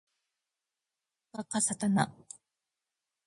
[1.33, 2.11] あかかかさたな